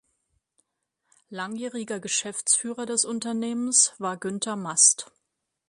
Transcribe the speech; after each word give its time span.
Langjähriger 1.29 1.99
Geschäftsführer 1.99 2.87
des 2.87 3.05
Unternehmens 3.05 3.93
war 3.99 4.17
Günter 4.17 4.55
Mast. 4.55 5.11